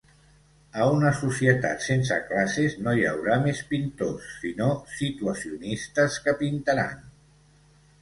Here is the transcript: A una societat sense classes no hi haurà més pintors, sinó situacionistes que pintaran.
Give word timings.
A 0.77 0.85
una 0.93 1.11
societat 1.19 1.85
sense 1.89 2.17
classes 2.31 2.79
no 2.87 2.95
hi 3.01 3.05
haurà 3.11 3.37
més 3.45 3.63
pintors, 3.75 4.33
sinó 4.41 4.73
situacionistes 4.97 6.21
que 6.27 6.39
pintaran. 6.45 7.11